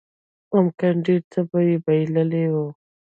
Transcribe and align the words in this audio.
ممکن 0.53 0.93
ډېر 1.05 1.21
څه 1.31 1.39
به 1.49 1.59
يې 1.67 1.75
بايللي 1.85 2.45
وو. 2.53 2.67